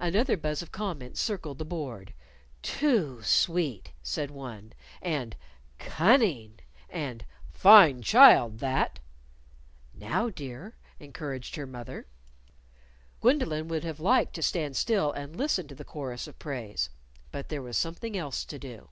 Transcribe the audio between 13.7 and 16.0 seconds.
have liked to stand still and listen to the